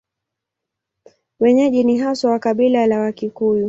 [1.39, 3.59] Wenyeji ni haswa wa kabila la Wakikuyu.